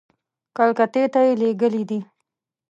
کلکتې 0.57 1.03
ته 1.13 1.19
یې 1.25 1.33
لېږلي 1.41 1.83
دي. 1.89 1.99